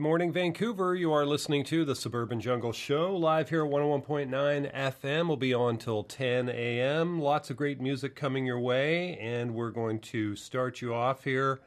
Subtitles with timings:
[0.00, 0.94] Good morning, Vancouver.
[0.94, 5.28] You are listening to the Suburban Jungle Show live here at 101.9 FM.
[5.28, 7.20] We'll be on till 10 a.m.
[7.20, 11.60] Lots of great music coming your way, and we're going to start you off here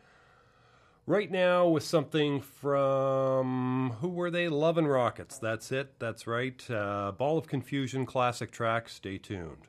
[1.06, 4.50] right now with something from who were they?
[4.50, 5.38] Love and Rockets.
[5.38, 6.00] That's it.
[6.00, 6.72] That's right.
[6.72, 8.90] Uh, Ball of Confusion classic track.
[8.90, 9.68] Stay tuned.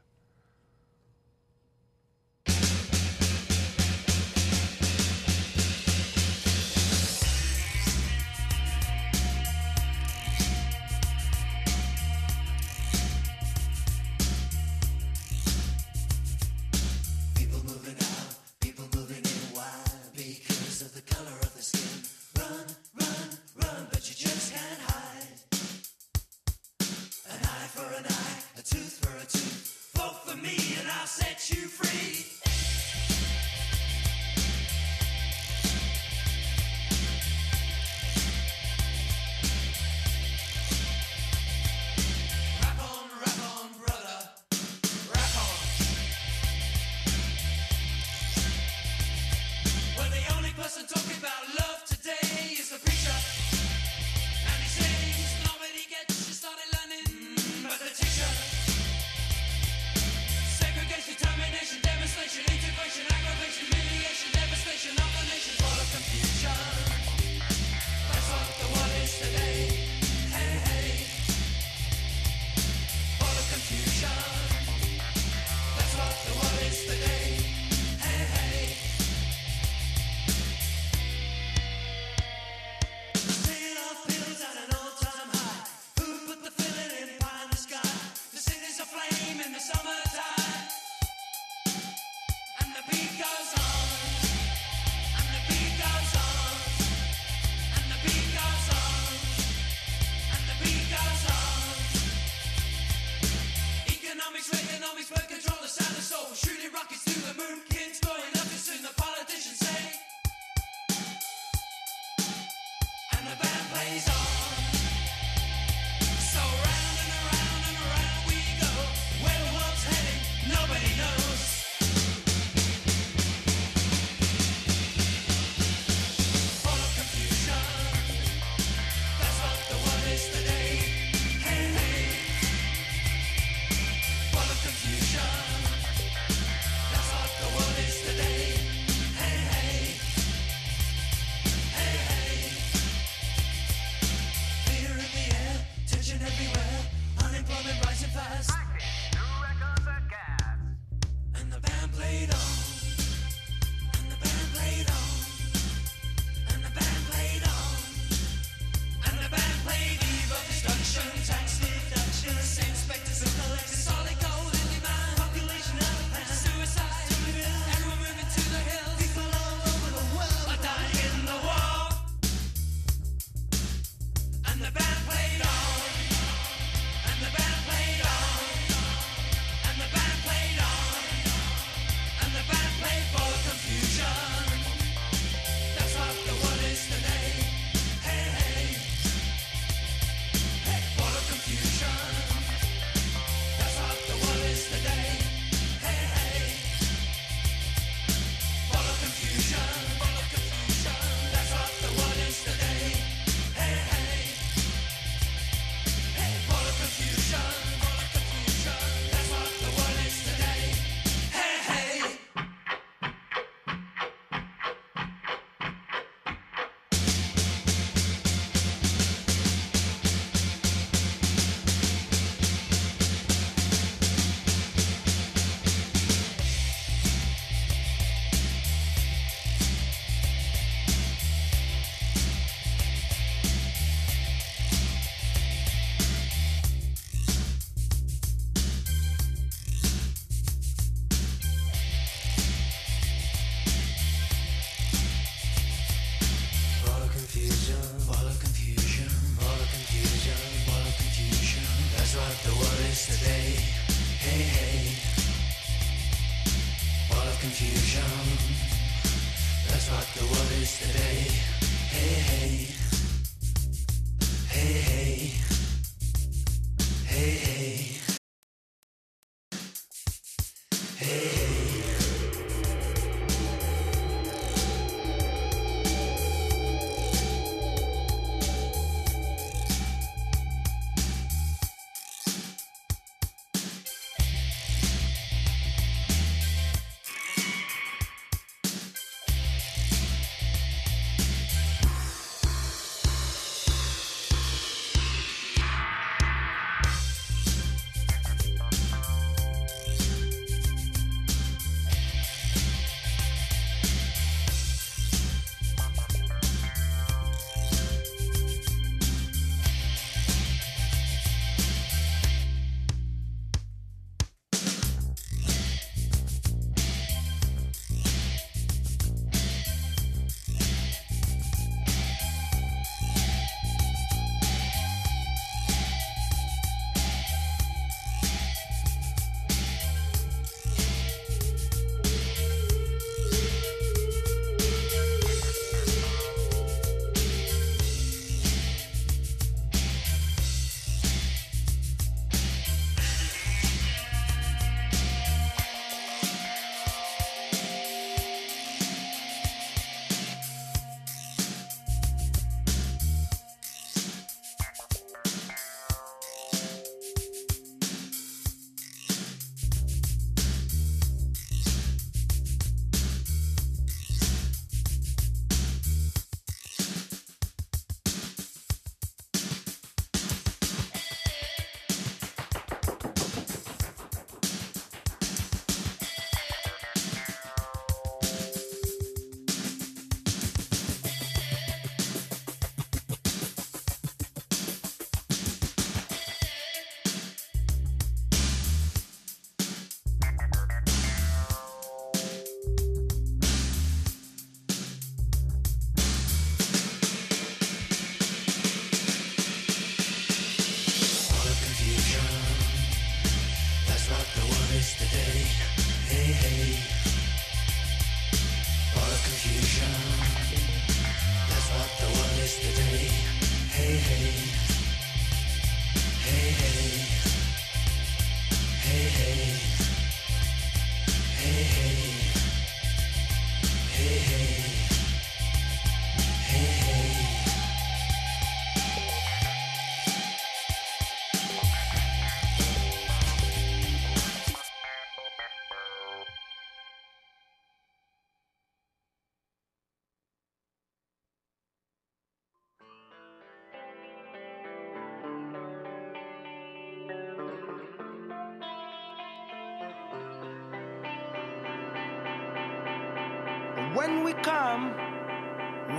[454.25, 454.95] We come,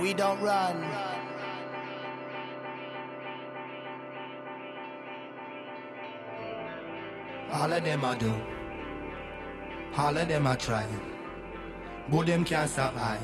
[0.00, 0.84] we don't run.
[7.52, 8.34] All of them I do,
[9.96, 10.86] all of them I try.
[12.08, 13.18] But them can't stop I.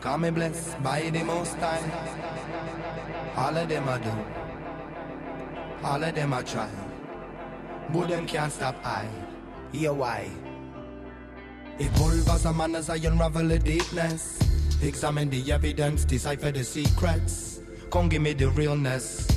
[0.00, 1.92] Call me blessed by the most time.
[3.36, 4.14] All of them I do,
[5.84, 6.70] all of them I try.
[7.92, 9.06] But them can't stop I.
[9.70, 10.28] Yeah, why?
[12.34, 14.40] As a man as I unravel the deepness.
[14.82, 17.60] Examine the evidence, decipher the secrets.
[17.92, 19.28] Come give me the realness.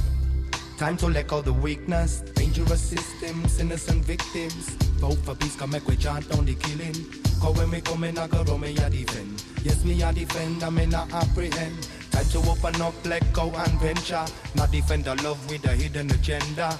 [0.79, 2.21] Time to let go the weakness.
[2.33, 4.69] Dangerous systems, innocent victims.
[4.97, 6.95] Vote for peace, come make we chant on the killing.
[7.39, 9.43] Cause when me come in, I go roll me defend.
[9.61, 11.87] Yes, me a defend, I may not apprehend.
[12.09, 14.25] Time to open up, let go and venture.
[14.55, 16.79] Not defend the love with a hidden agenda.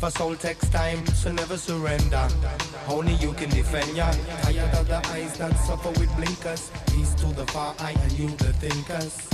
[0.00, 2.26] For soul takes time, so never surrender.
[2.88, 4.10] Only you can defend ya.
[4.40, 6.70] Tired of the eyes that suffer with blinkers.
[6.86, 9.28] Peace to the far eye and you the thinkers.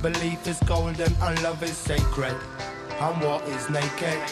[0.00, 2.36] Belief is golden and love is sacred.
[3.00, 4.22] And war is naked.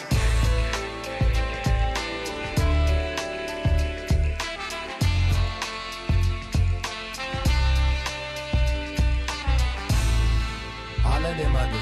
[11.03, 11.79] All of them I do.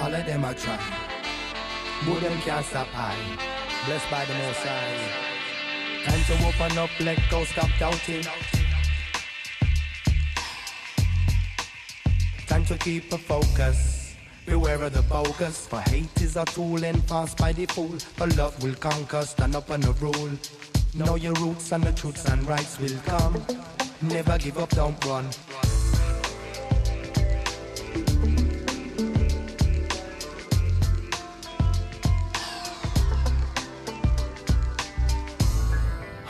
[0.00, 1.03] All of them I try.
[2.06, 3.16] But them can't stop I.
[3.86, 5.24] Blessed by the Most High.
[6.04, 8.22] Time to open up, let go, stop doubting.
[12.46, 14.16] Time to keep a focus.
[14.44, 15.66] Beware of the bogus.
[15.66, 17.96] For hate is a tool and passed by the fool.
[18.18, 20.32] But love will conquer, stand up on the rule.
[20.94, 23.42] Know your roots and the truths and rights will come.
[24.02, 25.26] Never give up, don't run.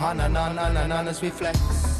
[0.04, 1.93] On and on and on, on as we flex.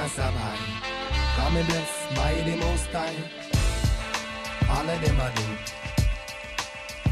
[0.00, 0.58] Can't survive.
[1.36, 3.16] Call me blessed by the Most High.
[4.70, 5.44] All of them I do,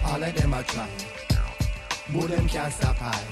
[0.07, 0.89] all of them I try,
[2.13, 3.23] but them can't I.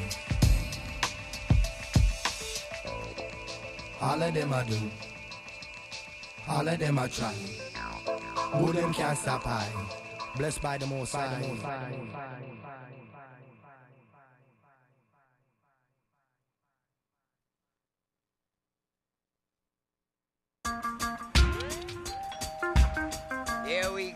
[4.02, 4.90] All of them I do,
[6.48, 7.34] all of them I try,
[8.52, 9.66] but them can't I.
[10.36, 11.40] Blessed by the Most High.
[23.66, 24.15] Here we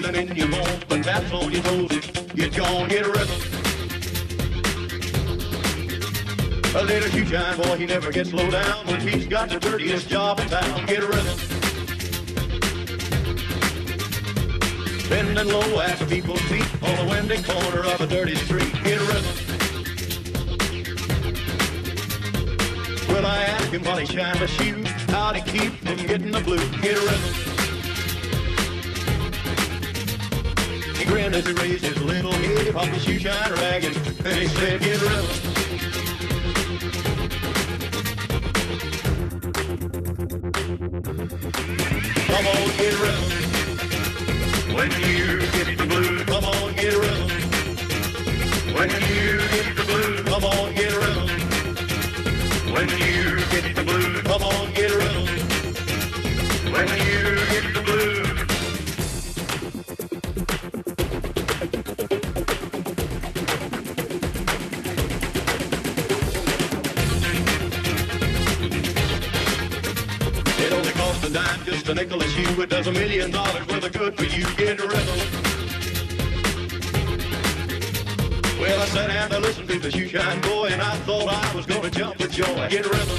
[0.00, 1.88] feeling in your bones, but taps on your toes.
[2.34, 3.40] Get gone, get a rhythm.
[6.74, 10.08] A little shoe shine boy, he never gets low down when he's got the dirtiest
[10.08, 10.86] job in town.
[10.86, 11.36] Get a rhythm.
[15.08, 18.72] Bending low at people's feet on the windy corner of a dirty street.
[18.84, 19.34] Get a rhythm.
[23.08, 26.40] Well, I asked him while he shined the shoe, how'd he keep from getting the
[26.40, 26.64] blue?
[26.80, 27.00] Get a
[31.30, 31.34] rhythm.
[31.34, 33.94] As he raised his little head, he popped his shoe shine rag, and
[34.36, 35.04] he said, get a.
[42.26, 43.14] Come on, get a.
[44.74, 46.96] When you get the blues, come on, get a.
[48.74, 50.96] When you get the blues, come on, get a.
[52.72, 54.94] When you get the blues, come on, get a.
[56.70, 57.69] When you get
[71.90, 72.62] a nickel a shoe.
[72.62, 74.44] It does a million dollars worth of good for you.
[74.56, 75.18] Get rhythm.
[78.60, 81.54] Well, I sat down to listen to the shoe shine boy, and I thought I
[81.54, 82.68] was gonna jump with joy.
[82.68, 83.18] Get rhythm.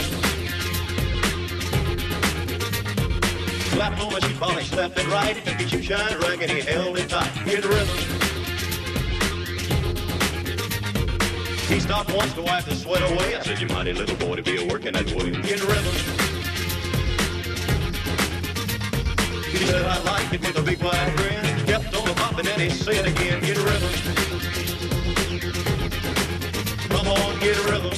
[3.72, 5.36] Slapped on my shoe polish left and right.
[5.46, 7.32] Took his shoe shine rag and he held it tight.
[7.46, 7.98] Get rhythm.
[11.68, 13.36] He stopped once to wipe the sweat away.
[13.36, 15.32] I said, you mighty little boy to be a working that way.
[15.32, 16.21] Get rhythm.
[19.72, 21.44] Said, I like it with a big wide grin.
[21.66, 23.94] Kept on popping and he said again, get a rhythm.
[26.94, 27.94] Come on, get a rhythm.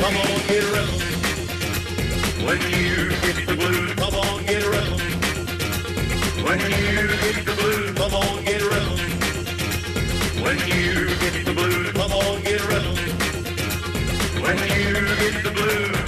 [0.00, 0.98] Come on, get a rhythm.
[2.46, 4.98] When you get the blues, come on, get a rhythm.
[6.46, 8.98] When you get the blues, come on, get a rhythm.
[10.44, 10.86] When you
[11.22, 12.96] get the blues, come on, get a rhythm.
[14.42, 15.99] When you get the blues.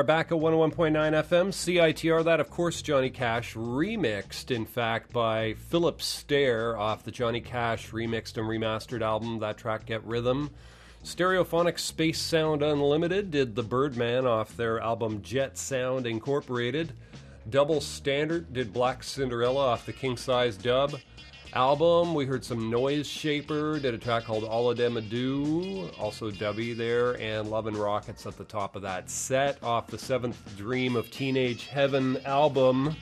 [0.00, 2.24] Are back at 101.9 FM, CITR.
[2.24, 7.90] That, of course, Johnny Cash, remixed, in fact, by Philip Steir off the Johnny Cash
[7.90, 9.40] remixed and remastered album.
[9.40, 10.52] That track, Get Rhythm.
[11.04, 16.94] Stereophonic Space Sound Unlimited did The Birdman off their album Jet Sound Incorporated.
[17.50, 20.98] Double Standard did Black Cinderella off the King Size Dub
[21.54, 22.14] album.
[22.14, 26.76] We heard some Noiseshaper, did a track called All of Dem a Do, also Dubby
[26.76, 30.96] there, and Love and Rockets at the top of that set off the Seventh Dream
[30.96, 32.96] of Teenage Heaven album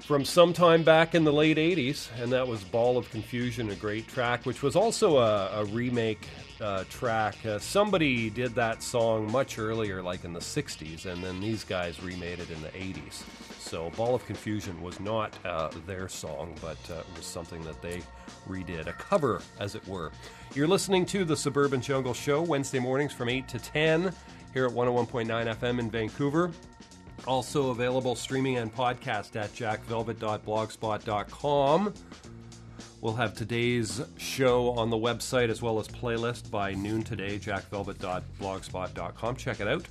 [0.00, 4.06] from sometime back in the late 80s, and that was Ball of Confusion, a great
[4.06, 6.28] track, which was also a, a remake
[6.60, 7.36] uh, track.
[7.46, 12.02] Uh, somebody did that song much earlier, like in the 60s, and then these guys
[12.02, 13.22] remade it in the 80s.
[13.64, 17.80] So Ball of Confusion was not uh, their song, but uh, it was something that
[17.80, 18.02] they
[18.46, 20.12] redid, a cover, as it were.
[20.54, 24.12] You're listening to the Suburban Jungle Show Wednesday mornings from 8 to 10
[24.52, 26.50] here at 101.9 FM in Vancouver.
[27.26, 31.94] Also available streaming and podcast at jackvelvet.blogspot.com.
[33.00, 39.36] We'll have today's show on the website as well as playlist by noon today, jackvelvet.blogspot.com.
[39.36, 39.88] Check it out.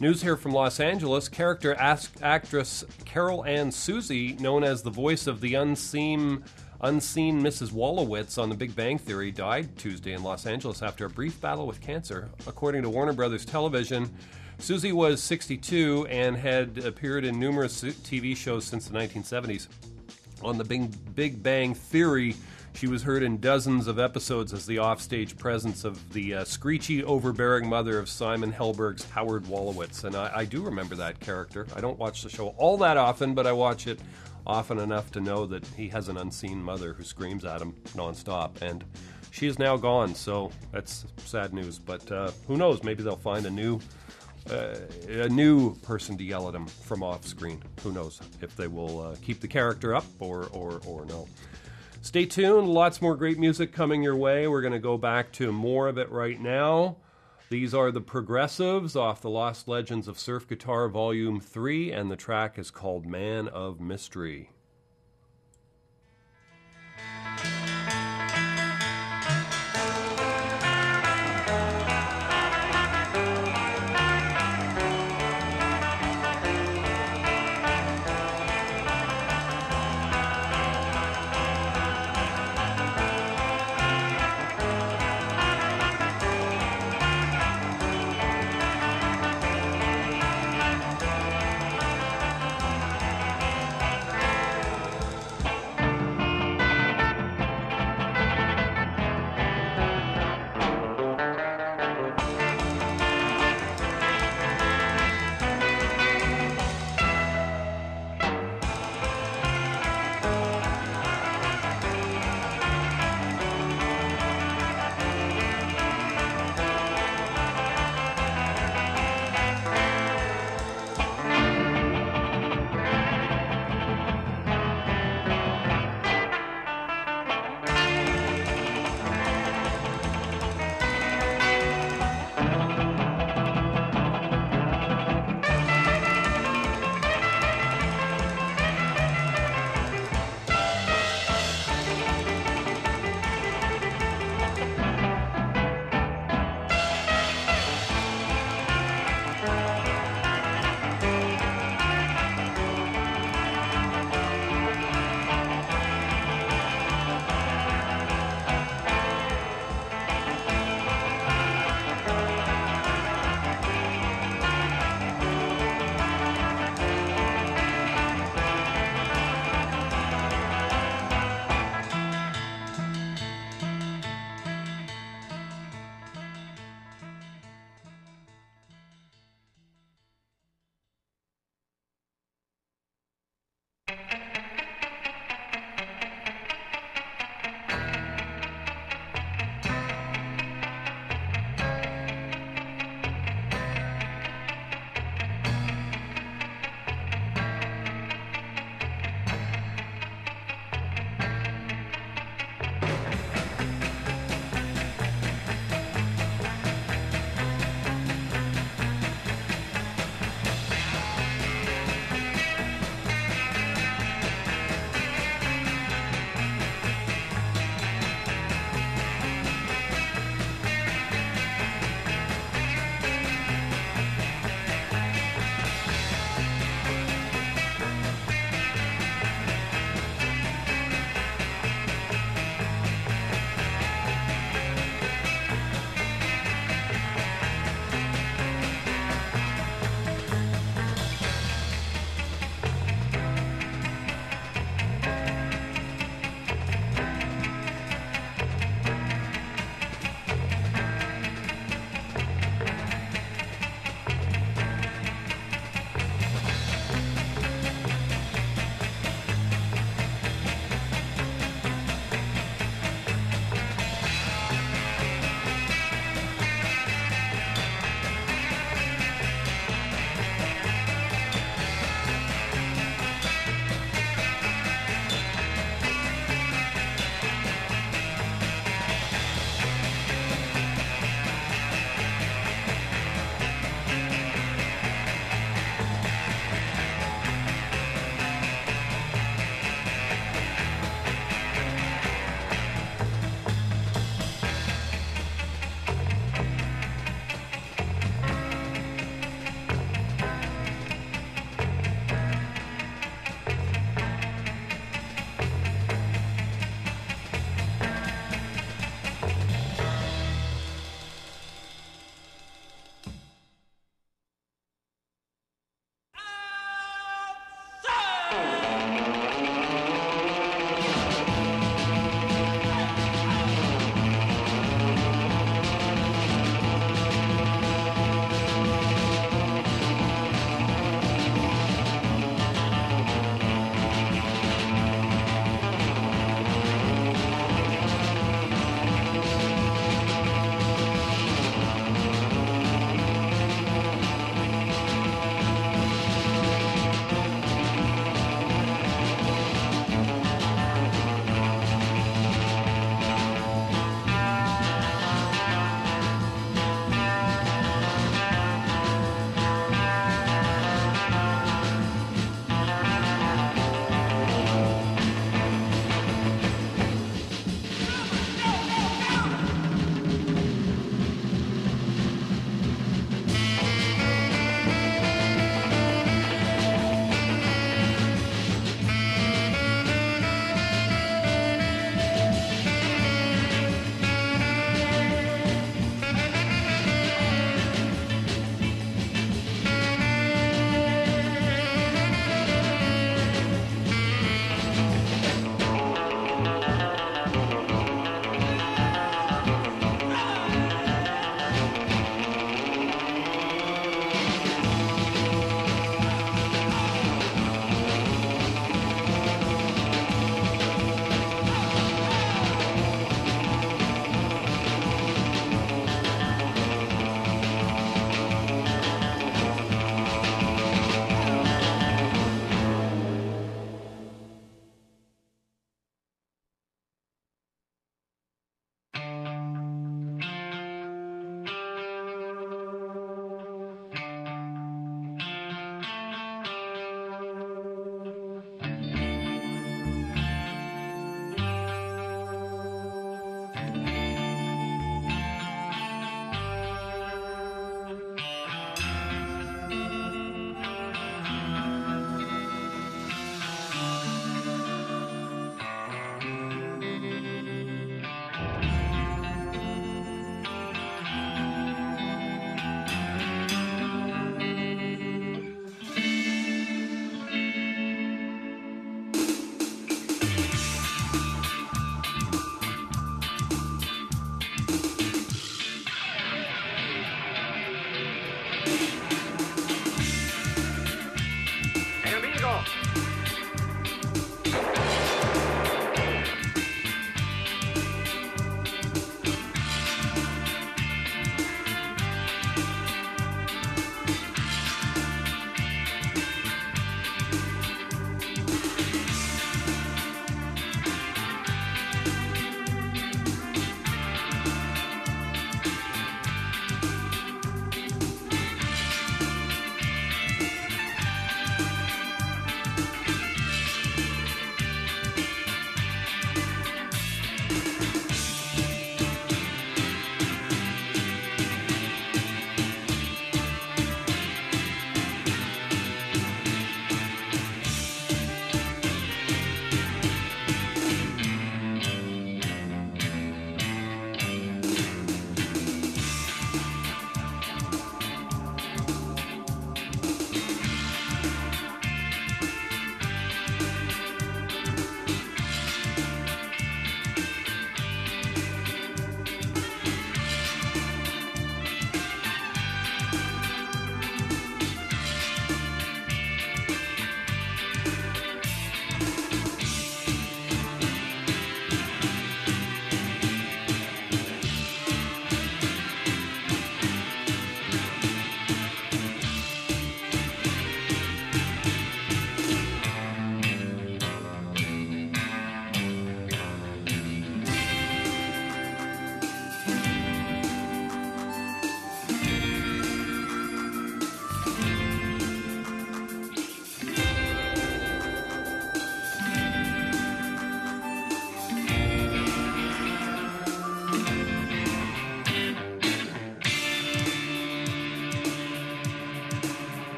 [0.00, 1.28] News here from Los Angeles.
[1.28, 6.44] Character as- actress Carol Ann Susi, known as the voice of the unseen
[6.80, 7.70] Unseen Mrs.
[7.72, 11.66] Wolowitz on The Big Bang Theory died Tuesday in Los Angeles after a brief battle
[11.66, 12.28] with cancer.
[12.46, 14.10] According to Warner Brothers Television,
[14.58, 19.68] Susi was 62 and had appeared in numerous TV shows since the 1970s.
[20.42, 22.36] On The Big, Big Bang Theory,
[22.74, 27.04] she was heard in dozens of episodes as the offstage presence of the uh, screechy,
[27.04, 30.02] overbearing mother of Simon Helberg's Howard Wolowitz.
[30.02, 31.66] And I, I do remember that character.
[31.76, 34.00] I don't watch the show all that often, but I watch it
[34.46, 38.60] often enough to know that he has an unseen mother who screams at him nonstop.
[38.60, 38.84] And
[39.30, 41.78] she is now gone, so that's sad news.
[41.78, 42.82] But uh, who knows?
[42.82, 43.80] Maybe they'll find a new.
[44.50, 44.76] Uh,
[45.08, 47.62] a new person to yell at him from off screen.
[47.82, 51.26] Who knows if they will uh, keep the character up or, or, or no.
[52.04, 52.68] Stay tuned.
[52.68, 54.46] Lots more great music coming your way.
[54.46, 56.98] We're going to go back to more of it right now.
[57.48, 62.16] These are the Progressives off the Lost Legends of Surf Guitar Volume 3, and the
[62.16, 64.50] track is called Man of Mystery.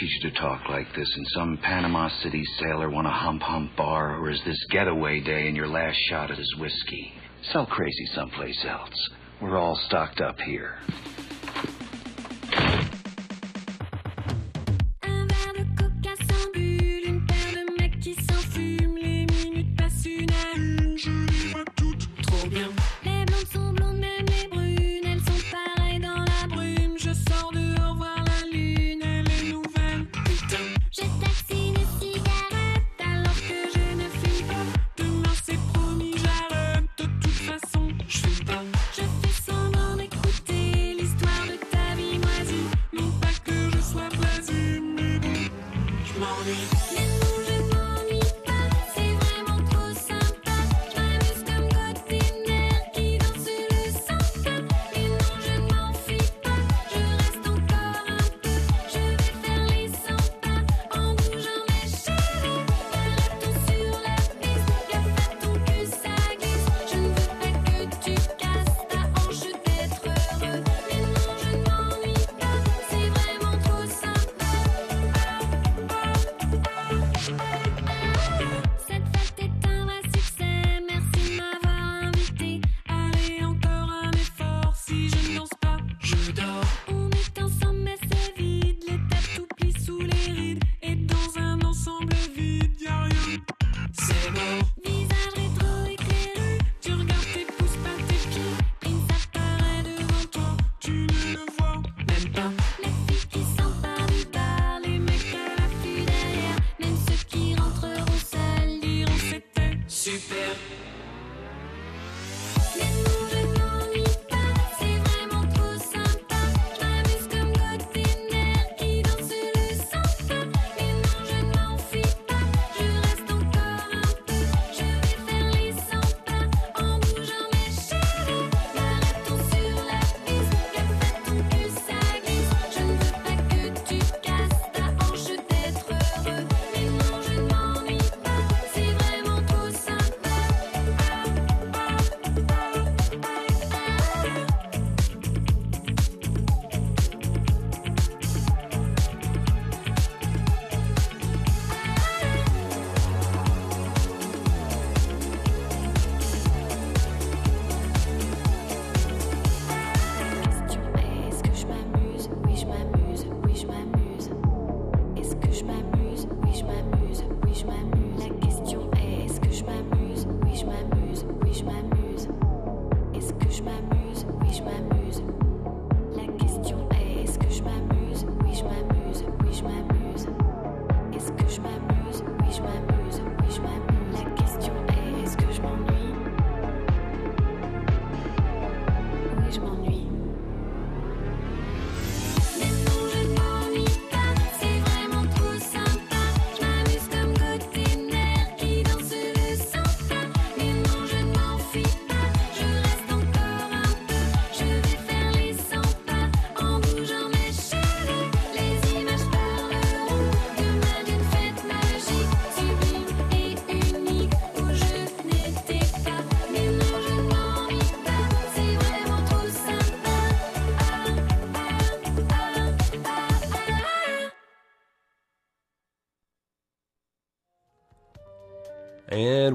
[0.00, 4.16] teach to talk like this and some Panama City sailor want a hump hump bar,
[4.16, 7.12] or is this getaway day and your last shot at his whiskey?
[7.52, 9.10] Sell crazy someplace else.
[9.42, 10.78] We're all stocked up here.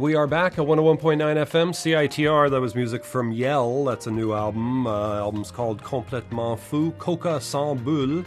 [0.05, 2.51] We are back at 101.9 FM CITR.
[2.51, 3.85] That was music from Yelle.
[3.85, 4.85] That's a new album.
[4.85, 8.23] Uh, album's called Complètement Fou, Coca Sans Bulle.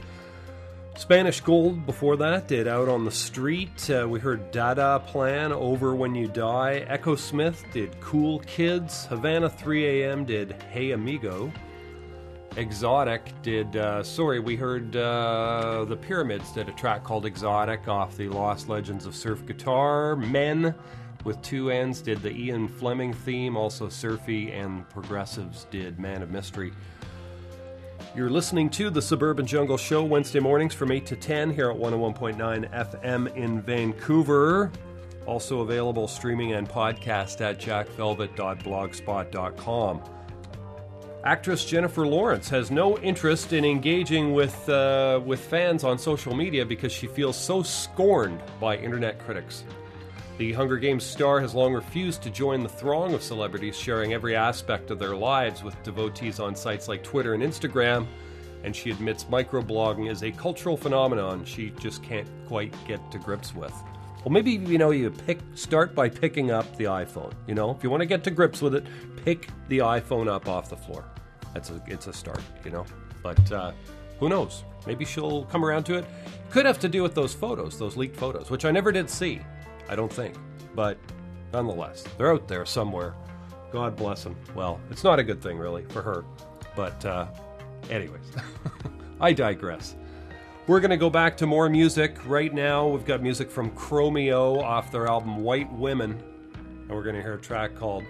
[0.97, 3.89] Spanish Gold before that did Out on the Street.
[3.89, 6.85] Uh, we heard Dada Plan, Over When You Die.
[6.91, 9.07] Echosmith did Cool Kids.
[9.07, 11.53] Havana 3 AM did Hey Amigo.
[12.57, 18.17] Exotic did, uh, sorry, we heard uh, the Pyramids did a track called Exotic off
[18.17, 20.17] the Lost Legends of Surf Guitar.
[20.17, 20.75] Men
[21.25, 23.57] with two ends did the Ian Fleming theme.
[23.57, 26.73] Also, Surfy and Progressives did Man of Mystery.
[28.15, 31.77] You're listening to the Suburban Jungle Show Wednesday mornings from 8 to 10 here at
[31.77, 34.73] 101.9 FM in Vancouver.
[35.27, 40.03] Also available streaming and podcast at jackvelvet.blogspot.com.
[41.25, 46.65] Actress Jennifer Lawrence has no interest in engaging with, uh, with fans on social media
[46.65, 49.65] because she feels so scorned by internet critics.
[50.39, 54.37] The Hunger Games star has long refused to join the throng of celebrities sharing every
[54.37, 58.07] aspect of their lives with devotees on sites like Twitter and Instagram,
[58.63, 63.53] and she admits microblogging is a cultural phenomenon she just can't quite get to grips
[63.53, 63.75] with.
[64.25, 67.33] Well, maybe you know you pick start by picking up the iPhone.
[67.49, 68.87] You know, if you want to get to grips with it,
[69.25, 71.05] pick the iPhone up off the floor.
[71.53, 72.43] That's a it's a start.
[72.65, 72.87] You know,
[73.25, 73.73] but uh,
[74.21, 74.63] who knows?
[74.87, 76.05] Maybe she'll come around to it.
[76.51, 79.41] Could have to do with those photos, those leaked photos, which I never did see.
[79.89, 80.35] I don't think,
[80.75, 80.99] but
[81.53, 83.15] nonetheless, they're out there somewhere.
[83.73, 84.37] God bless them.
[84.55, 86.25] Well, it's not a good thing really for her,
[86.75, 87.27] but uh,
[87.91, 88.33] anyways,
[89.21, 89.97] I digress.
[90.69, 92.19] We're going to go back to more music.
[92.27, 96.23] Right now, we've got music from Chromeo off their album White Women.
[96.53, 98.05] And we're going to hear a track called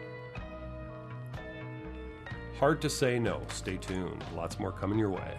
[2.59, 3.43] Hard to Say No.
[3.49, 4.25] Stay tuned.
[4.35, 5.39] Lots more coming your way.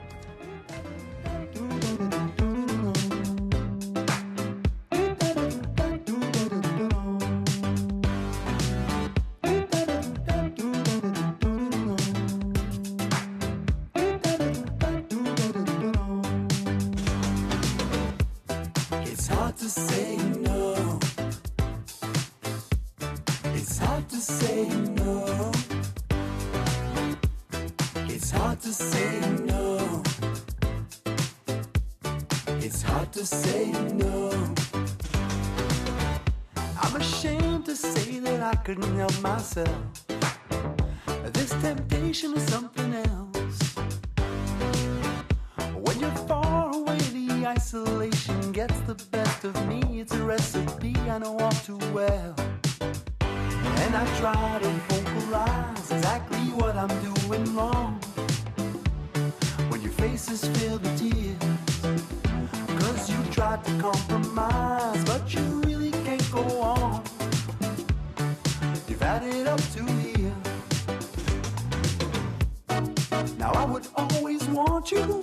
[74.60, 75.22] Want you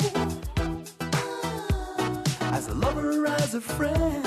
[2.57, 4.23] as a lover, as a friend.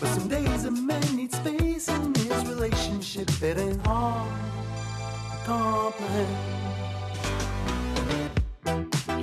[0.00, 3.28] But some days a man needs space in his relationship.
[3.42, 4.30] It ain't hard
[5.30, 6.36] to comprehend.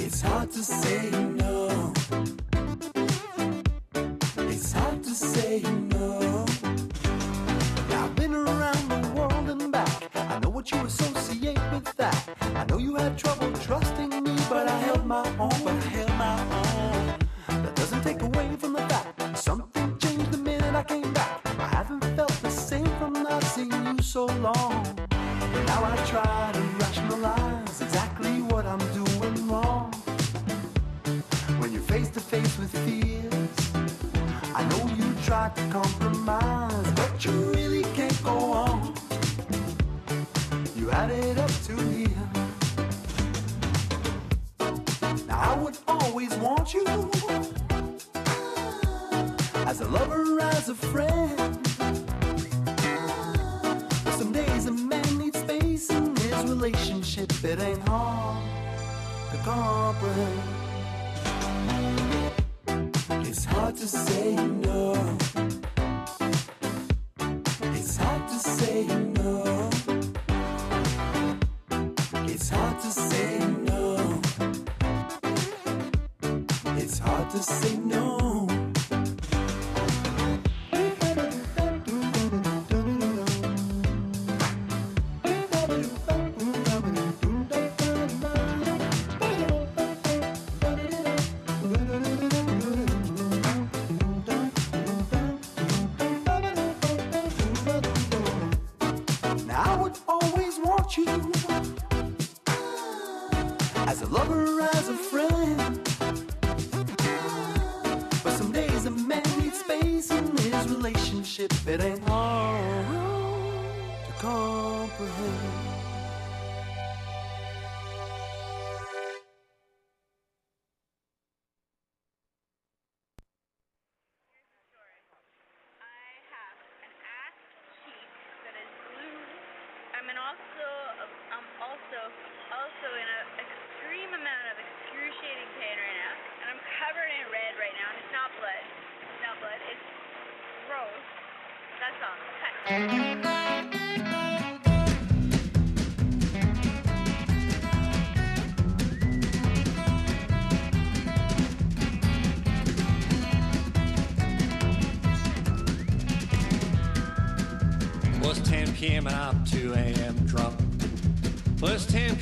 [0.04, 1.25] It's hard to say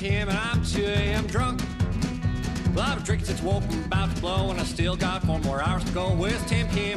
[0.03, 0.27] p.m.
[0.27, 1.25] and I'm 2 a.m.
[1.27, 1.61] drunk.
[2.75, 5.61] Well, I've drinking since woke, I'm about to blow, and I still got four more
[5.61, 6.25] hours to go.
[6.25, 6.92] It's 10 p.m.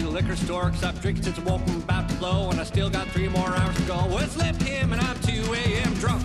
[0.00, 0.70] to the liquor store.
[0.70, 3.28] Cause I've drinking since I woke, I'm about to blow, and I still got three
[3.28, 4.18] more hours to go.
[4.18, 4.92] It's 11 p.m.
[4.92, 5.94] and I'm 2 a.m.
[5.94, 6.22] drunk.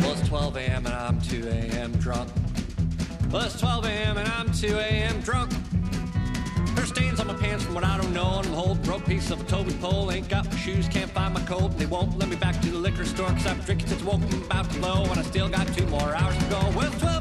[0.00, 0.86] Well, it's 12 a.m.
[0.86, 1.92] and I'm 2 a.m.
[1.92, 2.30] drunk.
[3.30, 4.18] Well, it's 12 a.m.
[4.18, 5.20] and I'm 2 a.m.
[5.20, 5.52] drunk.
[6.94, 9.40] Stains on my pants from what I don't know, and I'm a broke piece of
[9.40, 10.12] a Toby pole.
[10.12, 12.70] Ain't got my shoes, can't find my coat, and they won't let me back to
[12.70, 15.48] the liquor store because I've drinking since woke, I'm about to blow, and I still
[15.48, 16.60] got two more hours to go.
[16.76, 17.13] Well, 12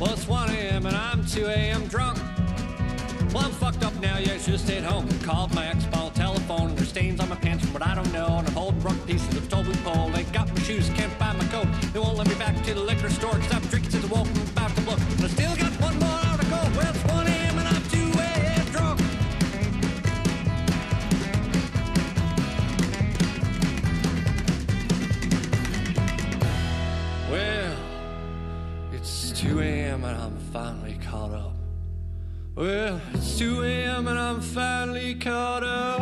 [0.00, 0.86] Well, it's 1 a.m.
[0.86, 1.88] and I'm 2 a.m.
[1.88, 2.18] drunk.
[3.34, 5.08] Well, I'm fucked up now, yeah, I should have stayed home.
[5.22, 8.38] Called my ex on telephone, there's stains on my pants from what I don't know.
[8.38, 10.08] And I'm holding broke pieces of Toby pole.
[10.10, 11.66] They got my shoes, can't find my coat.
[11.92, 13.38] They won't let me back to the liquor store,
[32.58, 34.08] Well, it's 2 a.m.
[34.08, 36.00] and I'm finally caught up.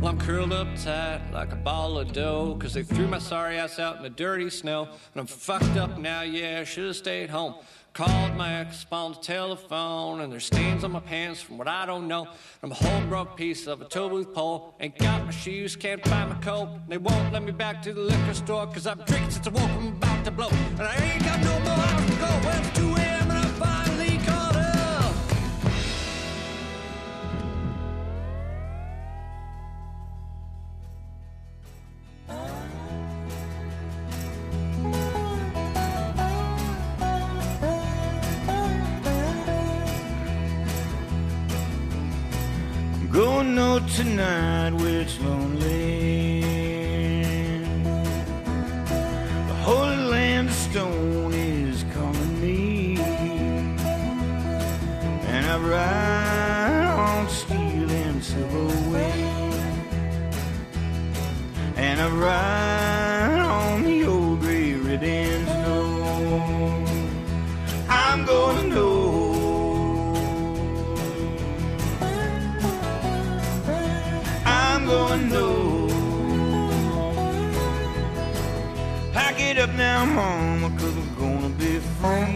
[0.00, 3.56] Well, I'm curled up tight like a ball of dough, cause they threw my sorry
[3.56, 4.88] ass out in the dirty snow.
[5.14, 7.54] And I'm fucked up now, yeah, should've stayed home.
[7.92, 11.86] Called my ex on the telephone, and there's stains on my pants from what I
[11.86, 12.26] don't know.
[12.64, 14.74] I'm a whole broke piece of a toll booth pole.
[14.80, 16.68] Ain't got my shoes, can't find my coat.
[16.68, 19.50] and They won't let me back to the liquor store, cause I'm drinking since I
[19.50, 20.48] woke, I'm about to blow.
[20.48, 22.26] And I ain't got no more hours to go.
[22.26, 22.89] Well, it's 2
[44.02, 46.40] tonight where lonely.
[49.50, 52.96] The holy land of stone is calling me.
[55.34, 59.52] And I ride on steel and silver wing.
[61.76, 62.69] And I ride
[80.00, 82.30] up mama, cause I'm gonna be free.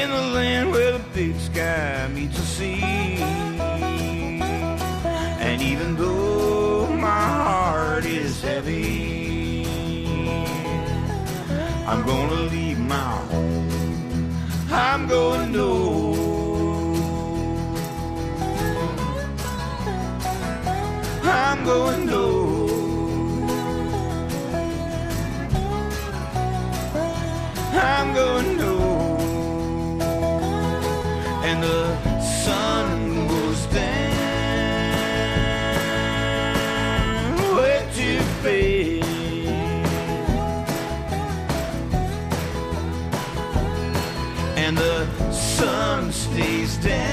[0.00, 2.82] In the land where the big sky meets the sea.
[5.46, 9.64] And even though my heart is heavy,
[11.90, 14.30] I'm gonna leave my home.
[14.70, 16.14] I'm gonna know.
[21.22, 22.06] I'm going.
[22.06, 22.39] Know.
[46.80, 47.09] Stays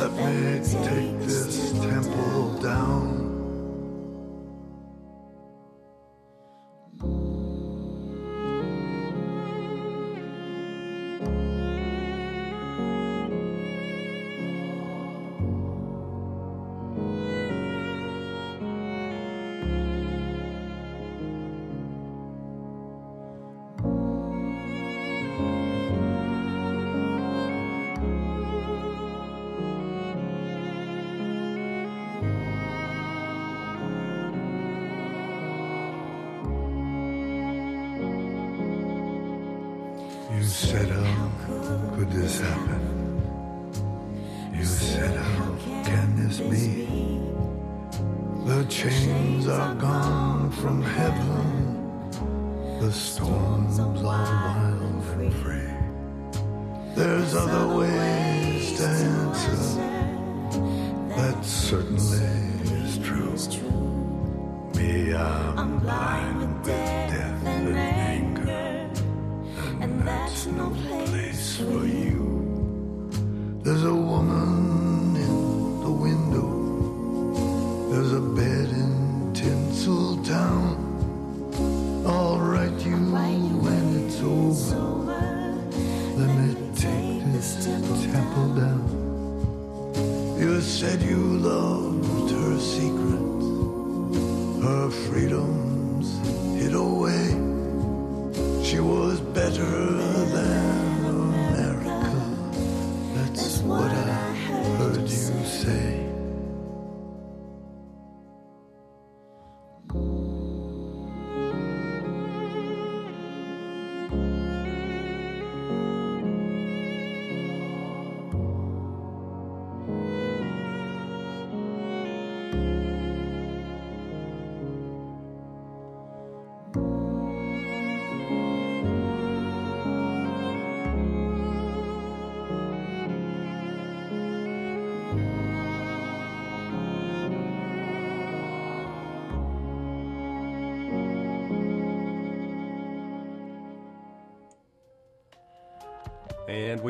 [0.00, 3.29] Let me take this temple down.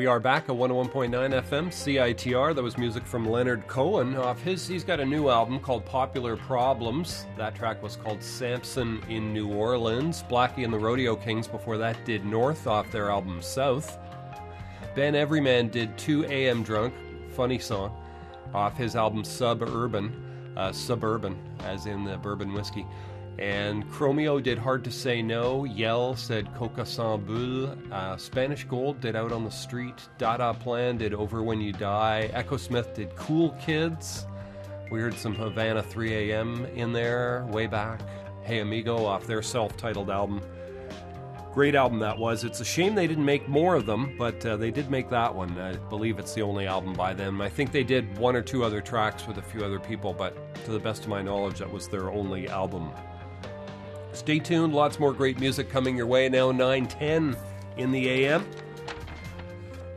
[0.01, 2.55] We are back at 101.9 FM CITR.
[2.55, 4.67] That was music from Leonard Cohen off his.
[4.67, 7.27] He's got a new album called Popular Problems.
[7.37, 10.23] That track was called Samson in New Orleans.
[10.27, 13.99] Blackie and the Rodeo Kings before that did North off their album South.
[14.95, 16.95] Ben Everyman did 2 AM Drunk,
[17.35, 17.95] funny song,
[18.55, 22.87] off his album Suburban, uh, Suburban, as in the bourbon whiskey.
[23.39, 25.63] And Chromeo did Hard to Say No.
[25.65, 27.75] Yelle said Coca Sans Bulles.
[27.91, 29.95] Uh, Spanish Gold did Out on the Street.
[30.17, 32.29] Dada Plan did Over When You Die.
[32.33, 34.27] Echosmith did Cool Kids.
[34.91, 38.01] We heard some Havana 3 AM in there way back.
[38.43, 40.41] Hey Amigo off their self titled album.
[41.53, 42.43] Great album that was.
[42.43, 45.33] It's a shame they didn't make more of them, but uh, they did make that
[45.33, 45.57] one.
[45.59, 47.41] I believe it's the only album by them.
[47.41, 50.33] I think they did one or two other tracks with a few other people, but
[50.65, 52.91] to the best of my knowledge, that was their only album.
[54.13, 57.35] Stay tuned, lots more great music coming your way now, 9:10
[57.77, 58.45] in the AM.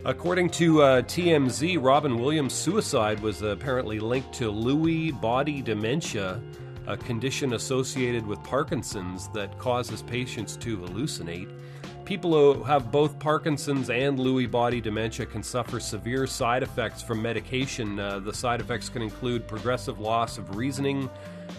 [0.05, 6.43] According to uh, TMZ, Robin Williams' suicide was apparently linked to Lewy body dementia,
[6.87, 11.51] a condition associated with Parkinson's that causes patients to hallucinate.
[12.05, 17.23] People who have both Parkinson's and Lewy body dementia can suffer severe side effects from
[17.23, 17.99] medication.
[17.99, 21.09] Uh, the side effects can include progressive loss of reasoning,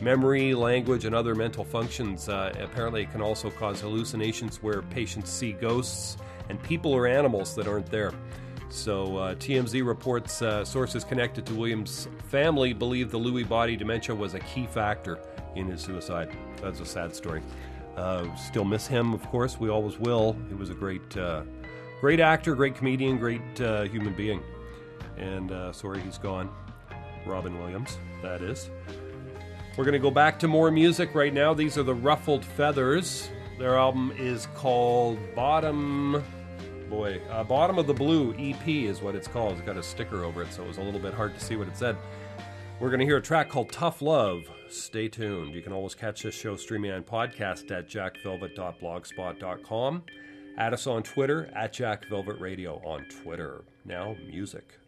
[0.01, 2.29] memory, language, and other mental functions.
[2.29, 6.17] Uh, apparently, it can also cause hallucinations where patients see ghosts
[6.49, 8.13] and people or animals that aren't there.
[8.69, 14.13] So, uh, TMZ reports uh, sources connected to Williams' family believe the Lewy body dementia
[14.13, 15.17] was a key factor
[15.55, 16.29] in his suicide.
[16.61, 17.41] That's a sad story.
[17.95, 19.59] Uh, still miss him, of course.
[19.59, 20.35] We always will.
[20.49, 21.43] He was a great, uh,
[22.01, 24.43] great actor, great comedian, great uh, human being.
[25.17, 26.49] And uh, sorry he's gone.
[27.25, 28.69] Robin Williams, that is.
[29.77, 31.53] We're going to go back to more music right now.
[31.53, 33.29] These are the Ruffled Feathers.
[33.57, 36.23] Their album is called Bottom.
[36.89, 39.53] Boy, uh, Bottom of the Blue EP is what it's called.
[39.53, 41.55] It's got a sticker over it, so it was a little bit hard to see
[41.55, 41.97] what it said.
[42.79, 44.49] We're going to hear a track called Tough Love.
[44.69, 45.53] Stay tuned.
[45.53, 50.03] You can always catch this show streaming on podcast at jackvelvet.blogspot.com.
[50.57, 53.65] Add us on Twitter at jackvelvetradio on Twitter.
[53.83, 54.79] Now, music.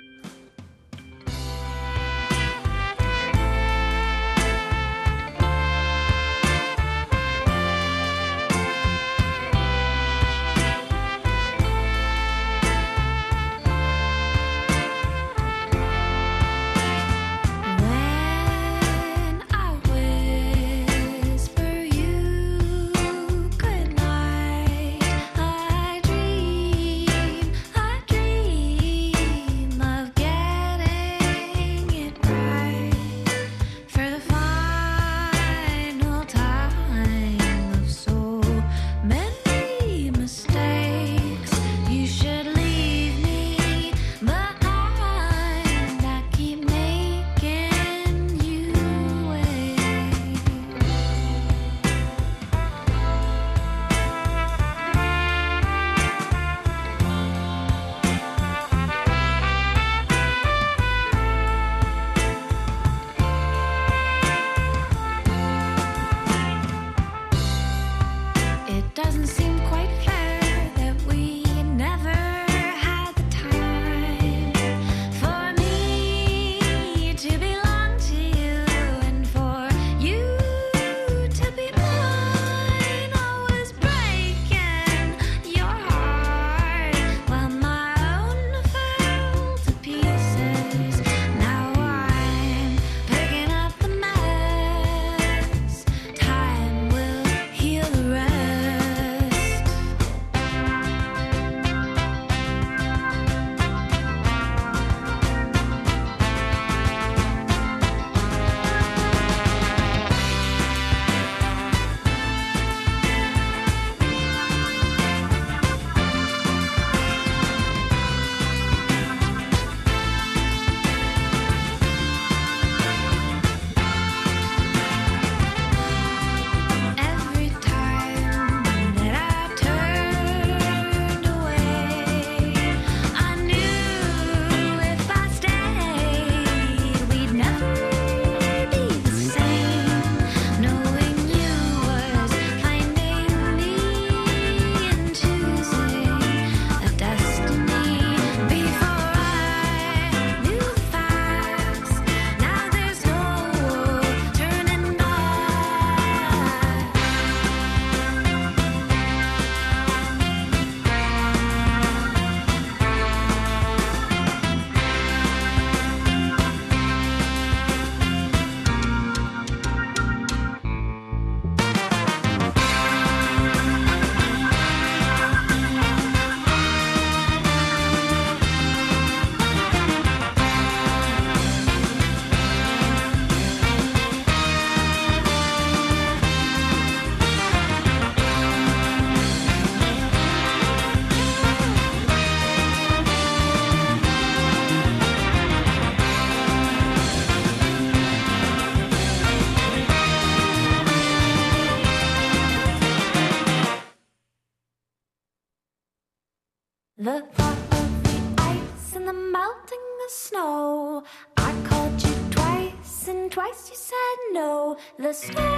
[215.00, 215.57] The stars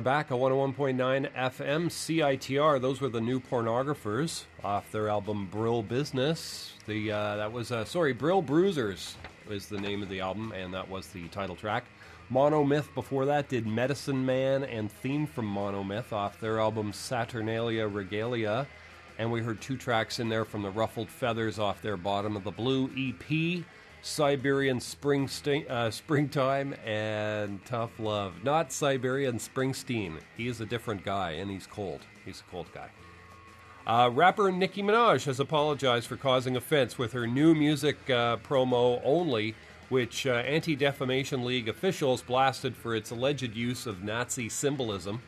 [0.00, 2.80] are back at 101.9 FM CITR.
[2.80, 6.72] Those were the new pornographers off their album Brill Business.
[6.86, 9.16] The uh, that was uh, sorry, Brill Bruisers
[9.50, 11.84] is the name of the album, and that was the title track.
[12.32, 18.66] Monomyth before that did Medicine Man and Theme from Monomyth off their album Saturnalia Regalia.
[19.18, 22.44] And we heard two tracks in there from the Ruffled Feathers off their Bottom of
[22.44, 23.64] the Blue EP.
[24.02, 28.44] Siberian uh, Springtime and Tough Love.
[28.44, 30.20] Not Siberian Springsteen.
[30.36, 32.00] He is a different guy, and he's cold.
[32.24, 32.88] He's a cold guy.
[33.86, 39.00] Uh, rapper Nicki Minaj has apologized for causing offense with her new music uh, promo
[39.04, 39.54] only,
[39.88, 45.20] which uh, Anti Defamation League officials blasted for its alleged use of Nazi symbolism.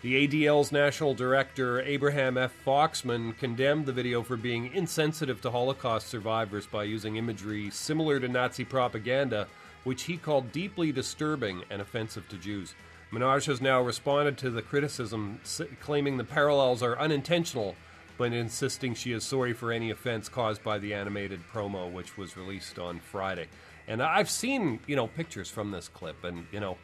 [0.00, 2.52] The ADL's national director, Abraham F.
[2.64, 8.28] Foxman, condemned the video for being insensitive to Holocaust survivors by using imagery similar to
[8.28, 9.48] Nazi propaganda,
[9.82, 12.76] which he called deeply disturbing and offensive to Jews.
[13.10, 15.40] Minaj has now responded to the criticism,
[15.80, 17.74] claiming the parallels are unintentional,
[18.16, 22.36] but insisting she is sorry for any offense caused by the animated promo, which was
[22.36, 23.48] released on Friday.
[23.88, 26.78] And I've seen, you know, pictures from this clip, and, you know,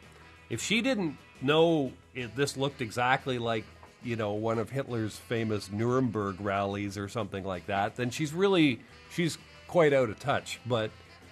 [0.49, 3.65] if she didn't know it, this looked exactly like
[4.03, 8.79] you know one of Hitler's famous Nuremberg rallies or something like that, then she's really
[9.11, 9.37] she's
[9.67, 10.59] quite out of touch.
[10.65, 10.91] But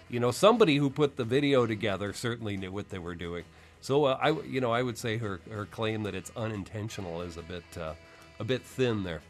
[0.10, 3.46] you know somebody who put the video together certainly knew what they were doing.
[3.82, 7.38] So uh, I you know I would say her her claim that it's unintentional is
[7.38, 7.94] a bit uh,
[8.40, 9.22] a bit thin there.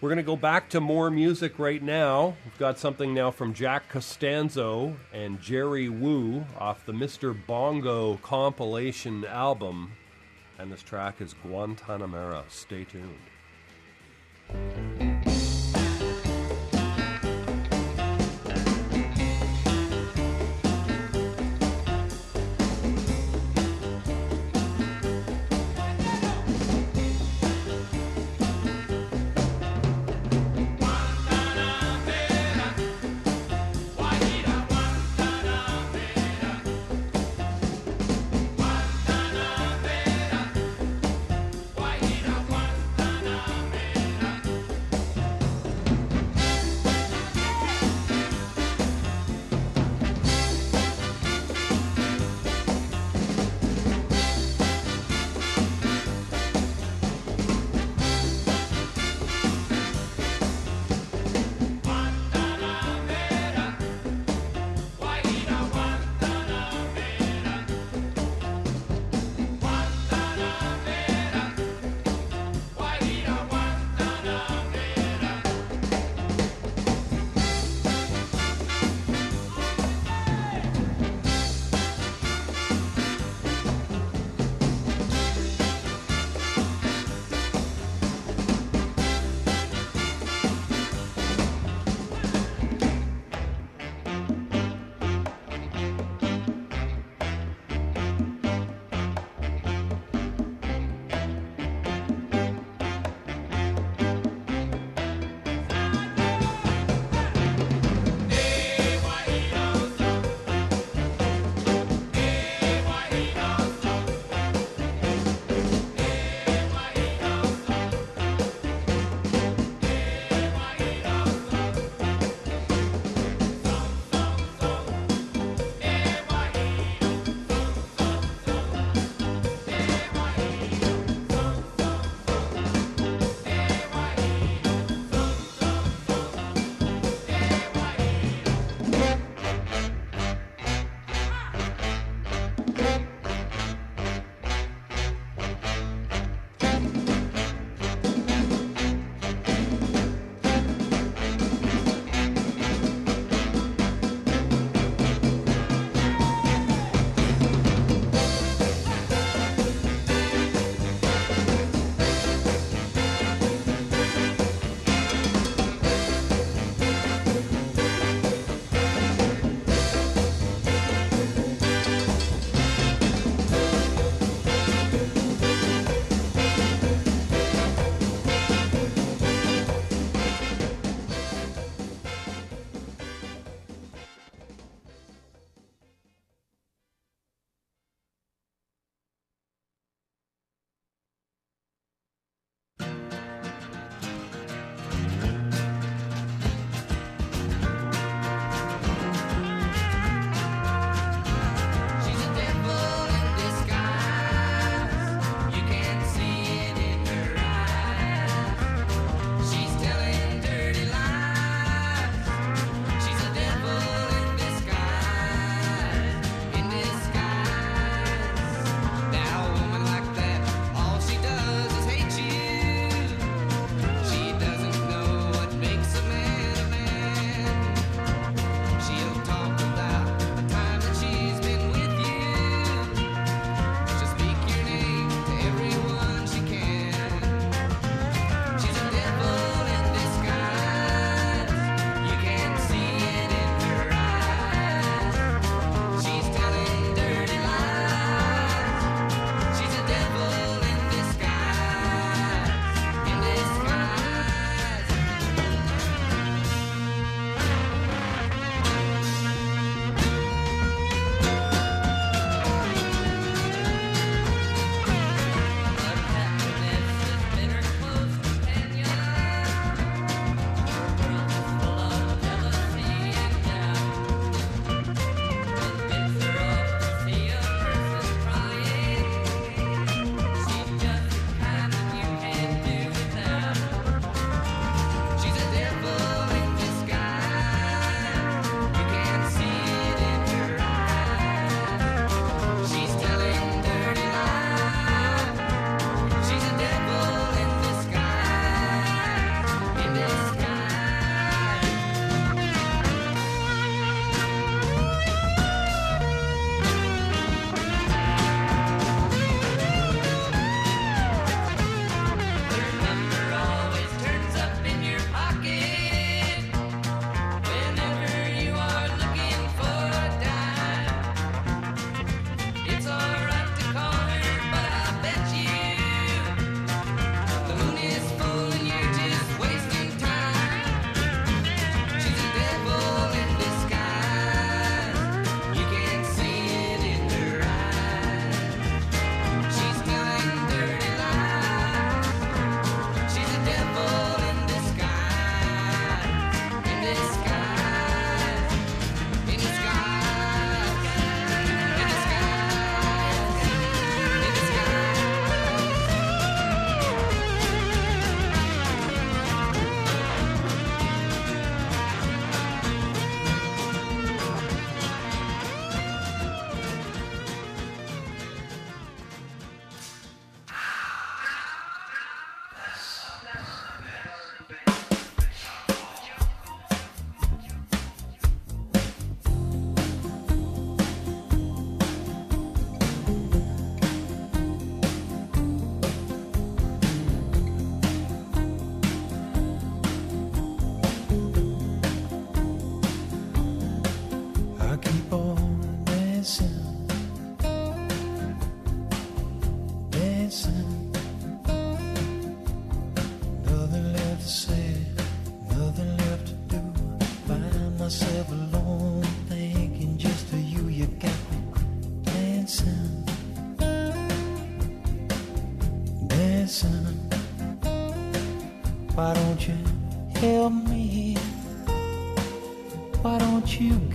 [0.00, 2.36] We're going to go back to more music right now.
[2.44, 7.34] We've got something now from Jack Costanzo and Gerry Woo off the Mr.
[7.46, 9.92] Bongo compilation album.
[10.58, 12.44] And this track is Guantanamera.
[12.48, 13.18] Stay tuned.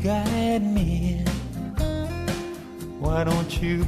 [0.04, 1.24] guide me.
[3.00, 3.86] Why don't you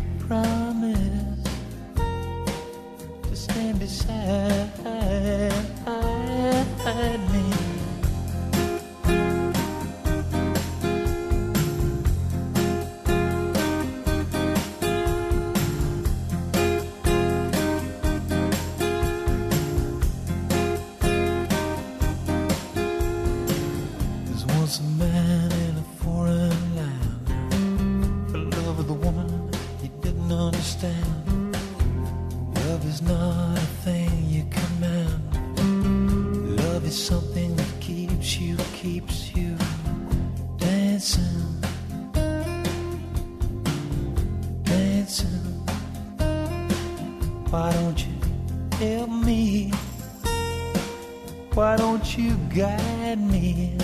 [52.61, 53.75] guide me?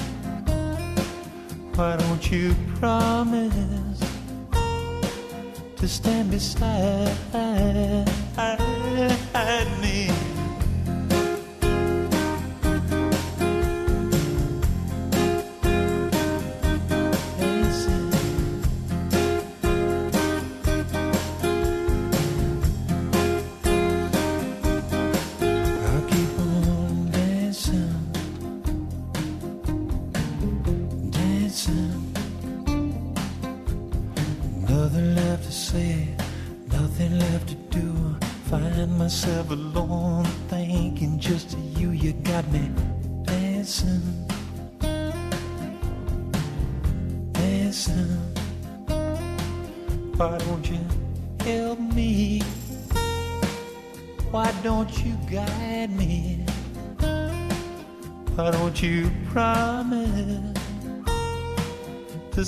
[1.74, 4.00] Why don't you promise
[5.78, 8.27] to stand beside?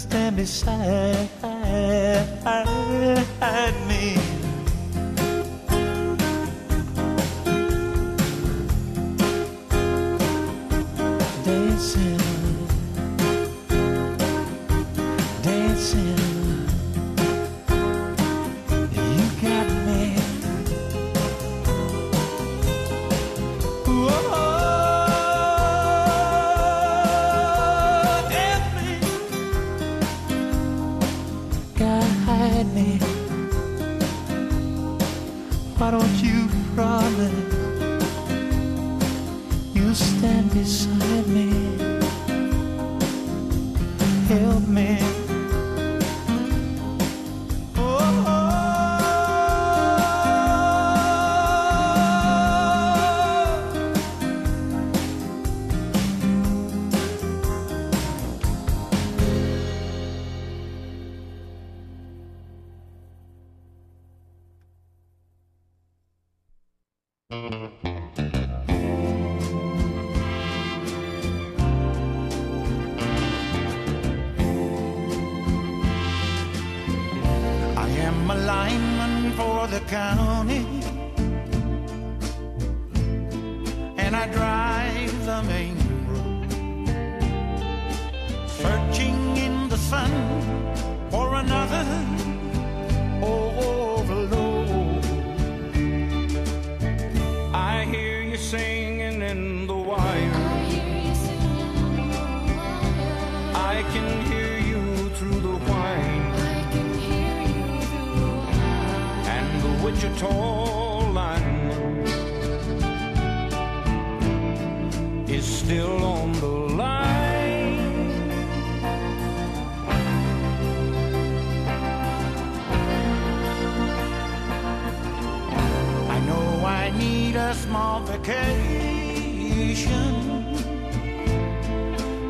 [0.10, 1.29] stand beside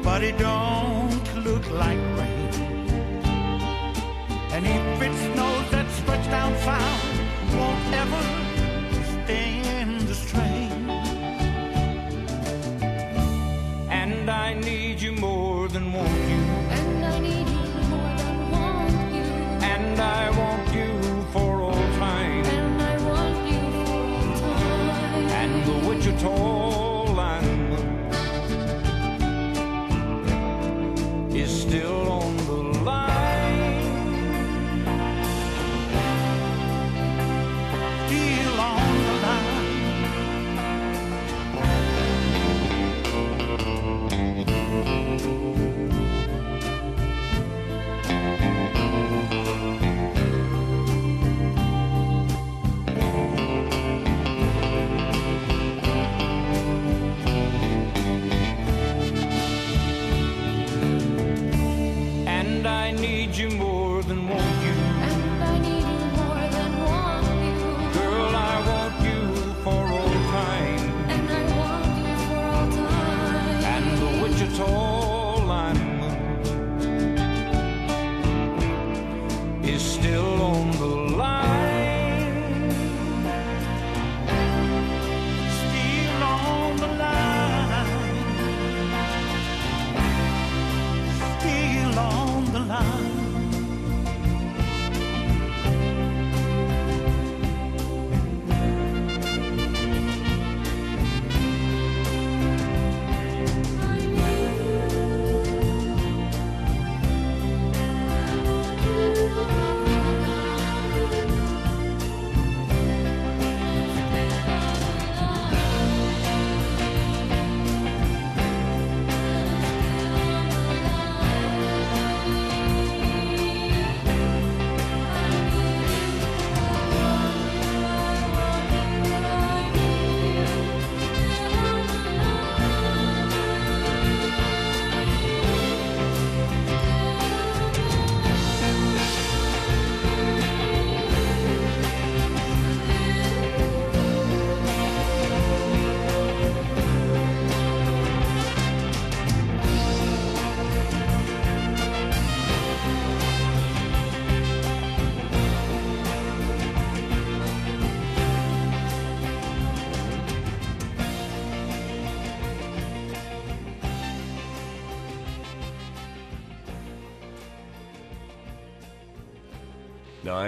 [0.03, 2.49] but it don't look like rain.
[4.51, 8.48] And if it snows that stretch down south won't ever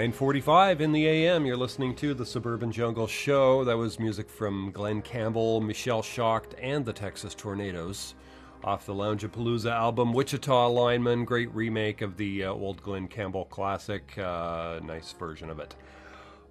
[0.02, 1.46] 9:45 in the AM.
[1.46, 3.64] You're listening to the Suburban Jungle Show.
[3.64, 8.16] That was music from Glen Campbell, Michelle Shocked, and the Texas Tornados
[8.64, 11.24] off the Lounge Palooza album Wichita Lineman.
[11.24, 14.18] Great remake of the uh, old Glen Campbell classic.
[14.18, 15.76] Uh, nice version of it.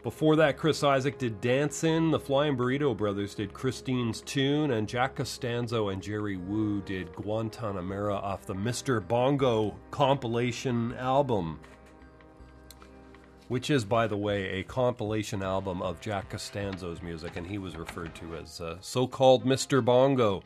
[0.04, 5.16] Before that, Chris Isaak did Dancin', the Flying Burrito Brothers did Christine's Tune, and Jack
[5.16, 9.04] Costanzo and Gerry Woo did Guantanamera off the Mr.
[9.04, 11.58] Bongo compilation album
[13.50, 17.76] which is, by the way, a compilation album of Jack Costanzo's music, and he was
[17.76, 19.84] referred to as uh, so called Mr.
[19.84, 20.44] Bongo.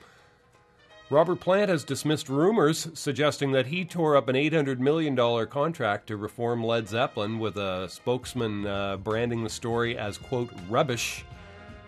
[1.10, 5.14] Robert Plant has dismissed rumors suggesting that he tore up an $800 million
[5.48, 11.26] contract to reform Led Zeppelin, with a spokesman uh, branding the story as, quote, rubbish.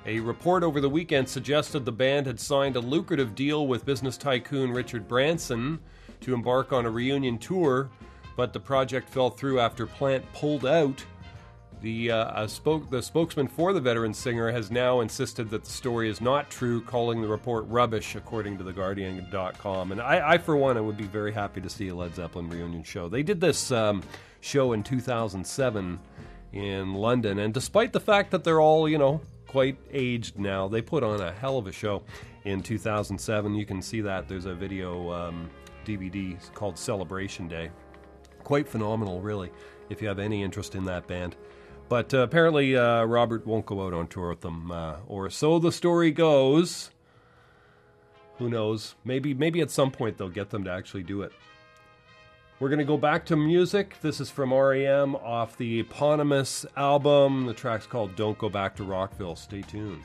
[0.04, 4.18] A report over the weekend suggested the band had signed a lucrative deal with business
[4.18, 5.78] tycoon Richard Branson
[6.20, 7.88] to embark on a reunion tour
[8.36, 11.04] but the project fell through after Plant pulled out.
[11.82, 16.08] The, uh, spoke, the spokesman for the veteran singer has now insisted that the story
[16.08, 19.92] is not true, calling the report rubbish, according to TheGuardian.com.
[19.92, 22.48] And I, I for one, I would be very happy to see a Led Zeppelin
[22.48, 23.08] reunion show.
[23.08, 24.02] They did this um,
[24.40, 25.98] show in 2007
[26.52, 30.80] in London, and despite the fact that they're all, you know, quite aged now, they
[30.80, 32.02] put on a hell of a show
[32.44, 33.54] in 2007.
[33.54, 34.28] You can see that.
[34.28, 35.50] There's a video um,
[35.84, 37.70] DVD called Celebration Day
[38.46, 39.50] quite phenomenal, really,
[39.90, 41.34] if you have any interest in that band.
[41.88, 45.58] But uh, apparently, uh, Robert won't go out on tour with them, uh, or so
[45.58, 46.90] the story goes.
[48.38, 48.94] Who knows?
[49.04, 51.32] Maybe, maybe at some point they'll get them to actually do it.
[52.60, 53.96] We're going to go back to music.
[54.00, 57.46] This is from REM off the eponymous album.
[57.46, 59.34] The track's called Don't Go Back to Rockville.
[59.34, 60.04] Stay tuned.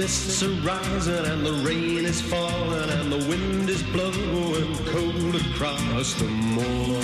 [0.00, 6.14] Mists are rising and the rain is falling and the wind is blowing cold across
[6.14, 7.02] the moor.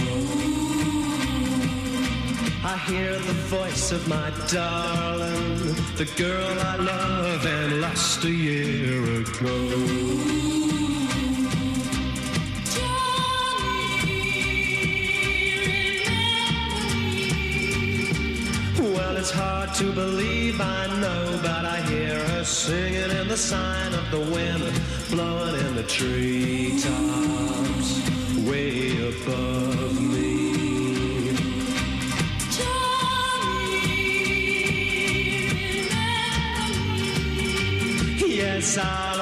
[2.65, 9.03] I hear the voice of my darling, the girl I love and lost a year
[9.21, 10.06] ago.
[22.67, 24.65] Singing in the sign of the wind,
[25.11, 26.89] blowing in the treetops,
[28.49, 31.33] way above me.
[32.57, 33.87] Johnny,
[38.19, 38.35] me.
[38.37, 39.16] Yes, I'll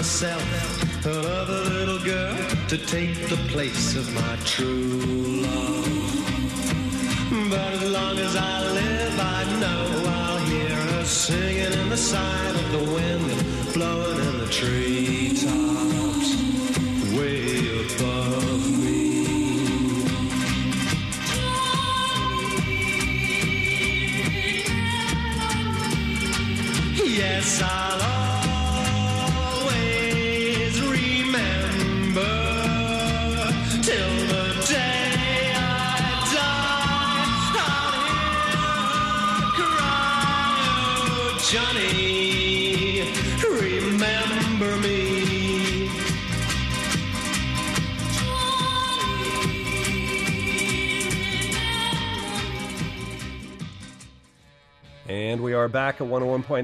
[0.00, 2.34] myself another little girl
[2.68, 5.84] to take the place of my true love.
[7.50, 12.54] But as long as I live, I know I'll hear her singing in the side
[12.62, 14.99] of the wind, blowing in the treetops,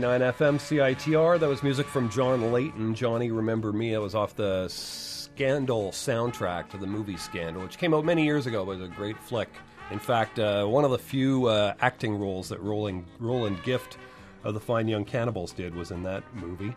[0.02, 1.38] FM CITR.
[1.40, 2.94] That was music from John Leyton.
[2.94, 3.92] Johnny Remember Me.
[3.92, 8.46] That was off the Scandal soundtrack to the movie Scandal, which came out many years
[8.46, 9.48] ago, but was a great flick.
[9.90, 13.98] In fact, uh, one of the few uh, acting roles that Roland, Roland Gift
[14.44, 16.74] of the Fine Young Cannibals did was in that movie.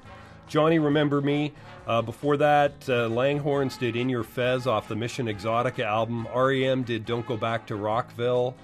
[0.48, 1.54] Johnny Remember Me.
[1.88, 6.28] Uh, before that, uh, Langhorns did In Your Fez off the Mission Exotica album.
[6.36, 8.56] REM did Don't Go Back to Rockville.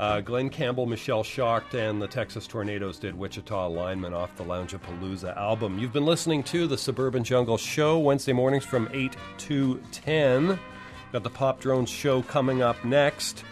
[0.00, 5.36] Uh, Glen Campbell, Michelle Shocked, and the Texas Tornados did Wichita Lineman off the Loungeapalooza
[5.36, 5.78] album.
[5.78, 10.58] You've been listening to the Suburban Jungle Show Wednesday mornings from 8 to 10.
[11.12, 13.44] Got the Pop Drones show coming up next.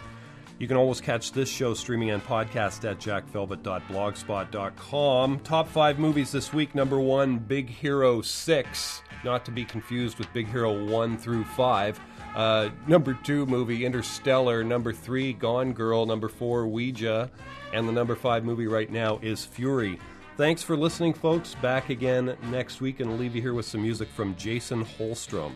[0.57, 5.39] You can always catch this show streaming and podcast at jackvelvet.blogspot.com.
[5.41, 6.73] Top five movies this week.
[6.73, 11.99] Number one, Big Hero 6, not to be confused with Big Hero 1 through 5.
[12.35, 14.63] Uh, number two movie, Interstellar.
[14.63, 16.05] Number three, Gone Girl.
[16.05, 17.29] Number four, Ouija.
[17.73, 19.99] And the number five movie right now is Fury.
[20.37, 21.55] Thanks for listening, folks.
[21.55, 25.51] Back again next week, and I'll leave you here with some music from Jason Holstrom.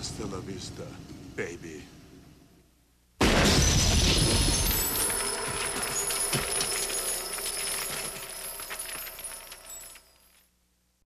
[0.00, 0.29] Vista, baby.